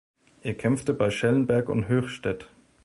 [0.41, 2.49] Er kämpfte bei Schellenberg und Höchstädt.